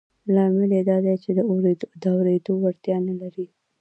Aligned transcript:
لامل 0.33 0.69
یې 0.77 0.81
دا 0.89 0.97
دی 1.05 1.15
چې 1.23 1.29
د 1.37 1.39
اورېدو 2.49 2.53
وړتیا 2.59 2.97
نه 3.07 3.13
لري 3.21 3.45